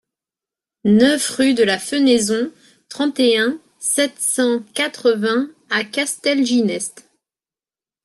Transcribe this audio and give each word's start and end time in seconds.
neuf 0.83 1.29
rUE 1.37 1.53
DE 1.53 1.61
LA 1.63 1.77
FENAISON, 1.77 2.51
trente 2.89 3.19
et 3.19 3.37
un, 3.37 3.59
sept 3.77 4.17
cent 4.17 4.63
quatre-vingts 4.73 5.49
à 5.69 5.83
Castelginest 5.83 7.07